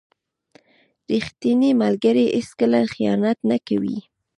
•ریښتینی 1.09 1.71
ملګری 1.83 2.25
هیڅکله 2.35 2.79
خیانت 2.93 3.37
نه 3.49 3.57
کوي. 3.67 3.97